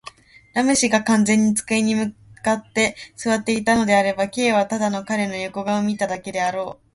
[0.55, 6.87] ラム氏が完全に机に向って坐っていたのであれば、Ｋ はただ彼の横顔を見ただけであろう。